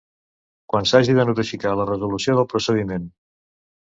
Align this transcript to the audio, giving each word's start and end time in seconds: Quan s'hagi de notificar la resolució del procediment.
Quan 0.73 0.87
s'hagi 0.91 1.15
de 1.17 1.25
notificar 1.29 1.75
la 1.81 1.85
resolució 1.91 2.37
del 2.39 2.47
procediment. 2.55 3.05